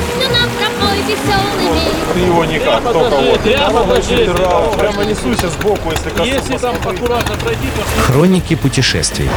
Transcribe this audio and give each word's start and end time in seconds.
песню 0.00 0.28
нам 0.28 0.50
пропой 0.50 0.98
веселый 1.02 1.74
мир. 1.74 1.92
Ты 2.14 2.20
его 2.20 2.44
никак, 2.44 2.80
Прямо 2.80 2.92
только 2.92 3.16
вот. 3.16 3.40
прямо 3.40 3.84
Прямо, 4.78 5.04
несуйся 5.04 5.48
сбоку, 5.48 5.90
если 5.90 6.10
коснусь. 6.10 6.28
Если 6.28 6.56
там 6.58 6.76
аккуратно 6.76 7.36
пройти, 7.36 7.68
то 7.76 8.02
Хроники 8.02 8.54
путешествий. 8.54 9.28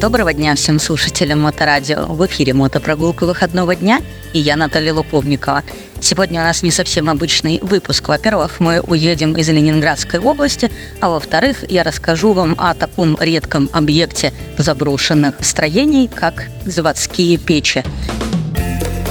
Доброго 0.00 0.32
дня 0.32 0.54
всем 0.54 0.78
слушателям 0.78 1.40
Моторадио. 1.40 2.06
В 2.06 2.24
эфире 2.26 2.54
мотопрогулка 2.54 3.26
выходного 3.26 3.74
дня 3.74 4.00
и 4.32 4.38
я 4.38 4.54
Наталья 4.54 4.94
Луповникова. 4.94 5.64
Сегодня 6.00 6.40
у 6.40 6.44
нас 6.44 6.62
не 6.62 6.70
совсем 6.70 7.10
обычный 7.10 7.58
выпуск. 7.62 8.06
Во-первых, 8.06 8.60
мы 8.60 8.78
уедем 8.78 9.36
из 9.36 9.48
Ленинградской 9.48 10.20
области, 10.20 10.70
а 11.00 11.08
во-вторых, 11.08 11.68
я 11.68 11.82
расскажу 11.82 12.32
вам 12.32 12.54
о 12.58 12.74
таком 12.74 13.16
редком 13.18 13.68
объекте 13.72 14.32
заброшенных 14.56 15.34
строений, 15.40 16.06
как 16.06 16.44
заводские 16.64 17.36
печи. 17.36 17.82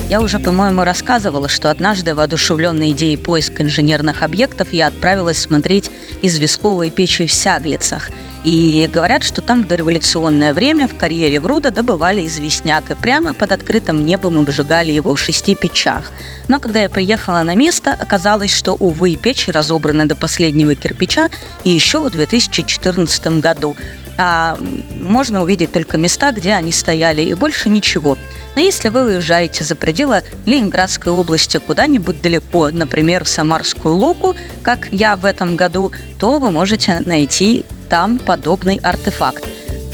Я 0.10 0.22
уже, 0.22 0.40
по-моему, 0.40 0.86
рассказывала, 0.86 1.50
что 1.50 1.70
однажды, 1.70 2.16
воодушевленной 2.16 2.92
идеей 2.92 3.18
поиска 3.18 3.62
инженерных 3.62 4.24
объектов, 4.24 4.72
я 4.72 4.88
отправилась 4.88 5.38
смотреть 5.38 5.92
известковые 6.22 6.92
печи 6.92 7.28
в 7.28 7.34
Сяглицах. 7.34 8.10
И 8.46 8.90
говорят, 8.92 9.24
что 9.24 9.42
там 9.42 9.64
в 9.64 9.68
дореволюционное 9.68 10.54
время 10.54 10.88
в 10.88 10.96
карьере 10.96 11.42
Груда 11.42 11.72
добывали 11.72 12.26
известняк, 12.26 12.90
и 12.90 12.96
прямо 12.96 13.34
под 13.34 13.52
открытым 13.52 14.06
небом 14.06 14.40
обжигали 14.40 14.94
его 14.94 15.14
в 15.14 15.20
шести 15.20 15.56
печах. 15.56 16.10
Но 16.48 16.62
когда 16.62 16.84
я 16.84 16.90
приехала 16.90 17.44
на 17.44 17.56
место, 17.56 17.92
оказалось, 17.92 18.56
что, 18.56 18.76
увы, 18.76 19.18
печи 19.18 19.52
разобраны 19.52 20.06
до 20.06 20.16
последнего 20.16 20.74
кирпича 20.74 21.28
и 21.66 21.70
еще 21.72 22.00
в 22.00 22.10
2014 22.10 23.42
году. 23.42 23.76
А 24.18 24.58
можно 25.02 25.44
увидеть 25.44 25.74
только 25.74 25.98
места, 25.98 26.32
где 26.32 26.54
они 26.54 26.72
стояли, 26.72 27.24
и 27.24 27.34
больше 27.34 27.68
ничего. 27.68 28.18
Но 28.58 28.62
если 28.64 28.90
вы 28.90 29.04
уезжаете 29.04 29.64
за 29.64 29.76
пределы 29.76 30.24
Ленинградской 30.48 31.14
области 31.14 31.58
куда-нибудь 31.58 32.24
далеко, 32.24 32.72
например, 32.72 33.24
в 33.24 33.30
Самарскую 33.30 33.94
Луку, 33.94 34.36
как 34.64 34.92
я 34.92 35.16
в 35.16 35.26
этом 35.26 35.56
году, 35.56 35.92
то 36.20 36.40
вы 36.40 36.50
можете 36.50 37.04
найти 37.06 37.66
там 37.88 38.18
подобный 38.18 38.78
артефакт. 38.78 39.46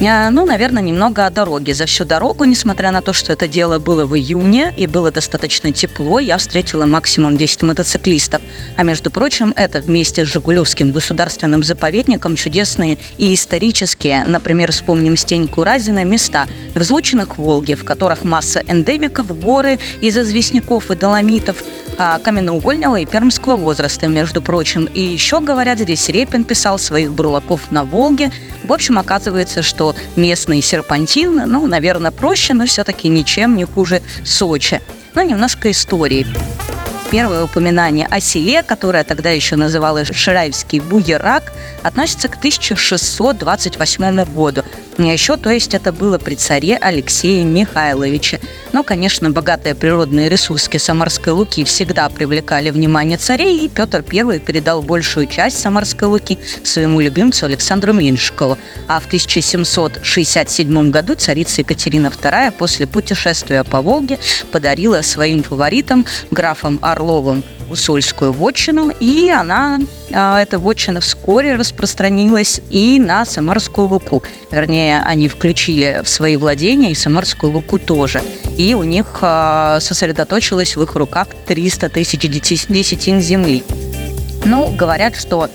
А, 0.02 0.30
Ну, 0.32 0.46
наверное, 0.46 0.82
немного 0.82 1.26
о 1.26 1.30
дороге. 1.30 1.74
За 1.74 1.86
всю 1.86 2.04
дорогу, 2.04 2.44
несмотря 2.46 2.92
на 2.92 3.02
то, 3.02 3.14
что 3.14 3.32
это 3.32 3.48
дело 3.48 3.80
было 3.80 4.06
в 4.06 4.16
июне 4.16 4.74
и 4.76 4.88
было 4.88 5.12
достаточно 5.12 5.72
тепло, 5.72 6.20
я 6.20 6.38
встретила 6.38 6.86
максимум 6.86 7.38
10 7.38 7.62
мотоциклистов. 7.64 8.42
А 8.76 8.84
между 8.84 9.12
прочим, 9.12 9.54
это 9.56 9.80
вместе 9.80 10.26
с 10.26 10.30
Жигулевским 10.30 10.92
государственным 10.92 11.64
заповедником 11.64 12.36
чудесные 12.36 12.98
и 13.18 13.34
исторические, 13.34 14.26
например, 14.26 14.72
вспомним 14.72 15.16
Стеньку 15.16 15.64
Разина, 15.64 16.04
места, 16.04 16.48
взлученных 16.76 17.38
Волге, 17.38 17.76
в 17.76 17.86
которых 17.86 18.24
масса 18.24 18.64
эндемиков, 18.68 19.40
горы 19.40 19.80
из 20.02 20.18
известняков 20.18 20.90
и 20.92 20.96
доломитов, 20.96 21.64
а, 21.98 22.20
каменноугольного 22.20 22.98
и 22.98 23.06
пермского 23.06 23.56
возраста, 23.56 24.08
между 24.08 24.42
прочим. 24.42 24.86
И 24.86 25.02
еще, 25.02 25.40
говорят, 25.40 25.80
здесь 25.80 26.10
Репин 26.10 26.44
писал 26.44 26.80
своих 26.80 27.14
бурлаков 27.14 27.72
на 27.72 27.84
Волге. 27.84 28.32
В 28.64 28.74
общем, 28.74 28.98
оказывается, 28.98 29.62
что 29.62 29.83
местный 30.16 30.62
серпантин, 30.62 31.44
ну, 31.48 31.68
наверное, 31.68 32.12
проще, 32.12 32.54
но 32.54 32.66
все-таки 32.66 33.08
ничем 33.10 33.56
не 33.56 33.66
хуже 33.66 34.02
Сочи. 34.24 34.82
Ну, 35.16 35.22
немножко 35.22 35.70
истории. 35.70 36.26
Первое 37.12 37.44
упоминание 37.44 38.08
о 38.08 38.20
селе, 38.20 38.64
которое 38.64 39.04
тогда 39.04 39.30
еще 39.30 39.56
называлось 39.56 40.10
Шираевский 40.12 40.80
Буерак, 40.80 41.54
относится 41.84 42.28
к 42.28 42.38
1628 42.38 44.34
году. 44.34 44.64
А 44.98 45.02
еще, 45.02 45.38
то 45.38 45.50
есть, 45.50 45.74
это 45.74 45.92
было 45.92 46.18
при 46.18 46.36
царе 46.36 46.78
Алексее 46.78 47.44
Михайловиче. 47.44 48.40
Но, 48.74 48.84
конечно, 48.84 49.32
богатые 49.32 49.76
природные 49.76 50.30
ресурсы 50.30 50.78
Самарской 50.78 51.34
Луки 51.34 51.64
всегда 51.64 52.10
привлекали 52.10 52.70
внимание 52.70 53.18
царей, 53.18 53.66
и 53.66 53.70
Петр 53.70 54.04
I 54.12 54.40
передал 54.40 54.82
большую 54.82 55.28
часть 55.28 55.60
Самарской 55.60 56.08
Луки 56.08 56.38
своему 56.64 57.00
любимцу 57.02 57.46
Александру 57.46 57.94
Меньшикову. 57.94 58.58
А 58.88 59.00
в 59.00 59.06
1767 59.08 60.92
году 60.92 61.16
царица 61.16 61.62
Екатерина 61.62 62.08
II 62.08 62.52
после 62.52 62.88
путешествия 62.88 63.64
по 63.64 63.82
Волге 63.82 64.20
подарила 64.52 65.02
своим 65.02 65.44
фаворитам, 65.44 66.06
графам 66.32 66.80
Орловым, 66.82 67.44
Усольскую 67.70 68.32
вотчину, 68.32 68.92
и 69.00 69.30
она, 69.30 69.80
а, 70.12 70.42
эта 70.42 70.60
вотчина 70.60 71.02
вскоре 71.02 71.56
распространилась 71.56 72.62
и 72.70 73.00
на 73.00 73.26
Самарскую 73.26 73.88
Луку. 73.88 74.24
Вернее, 74.52 75.02
они 75.04 75.28
включили 75.28 76.02
в 76.04 76.10
свои 76.10 76.38
владения 76.38 76.92
и 76.92 76.96
Самарскую 76.96 77.54
Луку 77.54 77.80
тоже. 77.80 78.22
И 78.58 78.74
у 78.74 78.84
них 78.84 79.20
а, 79.22 79.80
сосредоточилось 79.80 80.76
в 80.76 80.84
их 80.84 80.96
руках 80.96 81.28
300 81.48 81.90
тысяч 81.90 82.20
десятин 82.20 83.22
земли. 83.22 83.64
Ну, 84.46 84.76
говорят, 84.76 85.16
что 85.16 85.50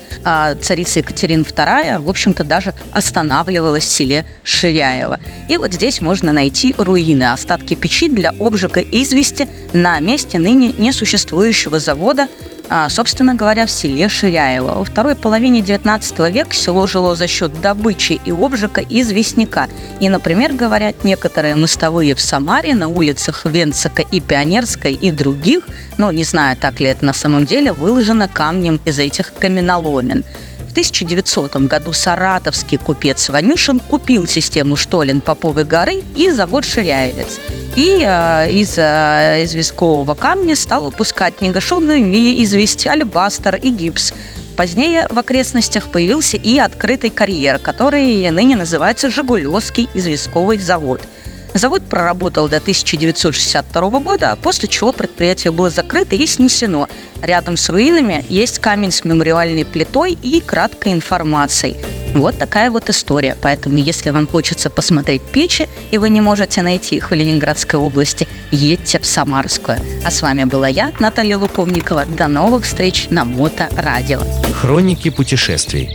царица 0.60 0.98
Екатерина 1.00 1.42
II, 1.42 2.00
в 2.00 2.08
общем-то, 2.08 2.44
даже 2.44 2.74
останавливалась 2.92 3.84
в 3.84 3.88
селе 3.88 4.24
Ширяево. 4.42 5.20
И 5.48 5.56
вот 5.56 5.72
здесь 5.72 6.00
можно 6.00 6.32
найти 6.32 6.74
руины, 6.76 7.32
остатки 7.32 7.74
печи 7.74 8.08
для 8.08 8.30
обжига 8.38 8.80
извести 8.80 9.48
на 9.72 10.00
месте 10.00 10.38
ныне 10.38 10.72
несуществующего 10.76 11.78
завода, 11.78 12.22
а, 12.24 12.57
собственно 12.88 13.34
говоря, 13.34 13.66
в 13.66 13.70
селе 13.70 14.08
Ширяево. 14.08 14.74
Во 14.74 14.84
второй 14.84 15.14
половине 15.14 15.60
XIX 15.60 16.30
века 16.30 16.54
село 16.54 16.86
жило 16.86 17.14
за 17.14 17.26
счет 17.26 17.60
добычи 17.60 18.20
и 18.24 18.30
обжига 18.30 18.82
известняка. 18.82 19.68
И, 20.00 20.08
например, 20.08 20.52
говорят, 20.52 21.04
некоторые 21.04 21.54
мостовые 21.54 22.14
в 22.14 22.20
Самаре 22.20 22.74
на 22.74 22.88
улицах 22.88 23.44
Венцика 23.44 24.02
и 24.02 24.20
Пионерской 24.20 24.92
и 24.92 25.10
других, 25.10 25.66
ну, 25.96 26.10
не 26.10 26.24
знаю, 26.24 26.56
так 26.56 26.80
ли 26.80 26.86
это 26.86 27.04
на 27.04 27.12
самом 27.12 27.46
деле, 27.46 27.72
выложено 27.72 28.28
камнем 28.28 28.80
из 28.84 28.98
этих 28.98 29.32
каменоломен. 29.34 30.24
В 30.68 30.70
1900 30.72 31.56
году 31.66 31.92
саратовский 31.92 32.78
купец 32.78 33.30
Ванюшин 33.30 33.80
купил 33.80 34.26
систему 34.26 34.76
штолен 34.76 35.20
Поповой 35.20 35.64
горы 35.64 36.02
и 36.14 36.30
завод 36.30 36.64
Ширяевец. 36.64 37.40
И 37.78 38.02
э, 38.04 38.50
из 38.50 38.76
э, 38.76 39.44
известкового 39.44 40.16
камня 40.16 40.56
стал 40.56 40.86
выпускать 40.86 41.40
негашенную 41.40 42.02
известь, 42.42 42.84
алебастер 42.88 43.54
и 43.54 43.70
гипс. 43.70 44.12
Позднее 44.56 45.06
в 45.08 45.16
окрестностях 45.16 45.86
появился 45.92 46.38
и 46.38 46.58
открытый 46.58 47.10
карьер, 47.10 47.60
который 47.60 48.28
ныне 48.32 48.56
называется 48.56 49.10
Жигулевский 49.10 49.88
известковый 49.94 50.58
завод. 50.58 51.02
Завод 51.54 51.84
проработал 51.88 52.48
до 52.48 52.56
1962 52.56 53.90
года, 54.00 54.36
после 54.42 54.68
чего 54.68 54.90
предприятие 54.90 55.52
было 55.52 55.70
закрыто 55.70 56.16
и 56.16 56.26
снесено. 56.26 56.88
Рядом 57.22 57.56
с 57.56 57.68
руинами 57.68 58.26
есть 58.28 58.58
камень 58.58 58.90
с 58.90 59.04
мемориальной 59.04 59.64
плитой 59.64 60.18
и 60.20 60.40
краткой 60.40 60.94
информацией. 60.94 61.76
Вот 62.14 62.38
такая 62.38 62.70
вот 62.70 62.90
история. 62.90 63.36
Поэтому, 63.40 63.76
если 63.76 64.10
вам 64.10 64.26
хочется 64.26 64.70
посмотреть 64.70 65.22
печи, 65.22 65.68
и 65.90 65.98
вы 65.98 66.10
не 66.10 66.20
можете 66.20 66.62
найти 66.62 66.96
их 66.96 67.10
в 67.10 67.14
Ленинградской 67.14 67.78
области, 67.78 68.26
едьте 68.50 68.98
в 68.98 69.06
Самарскую. 69.06 69.78
А 70.04 70.10
с 70.10 70.22
вами 70.22 70.44
была 70.44 70.68
я, 70.68 70.92
Наталья 70.98 71.36
Луковникова. 71.36 72.06
До 72.06 72.28
новых 72.28 72.64
встреч 72.64 73.08
на 73.10 73.24
Моторадио. 73.24 74.20
Хроники 74.60 75.10
путешествий. 75.10 75.90